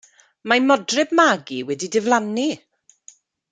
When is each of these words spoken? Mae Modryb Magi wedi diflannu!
Mae 0.51 0.61
Modryb 0.69 1.09
Magi 1.19 1.59
wedi 1.69 1.91
diflannu! 1.99 2.49